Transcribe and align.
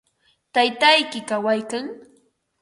¿Taytayki 0.53 1.19
kawaykan? 1.29 1.85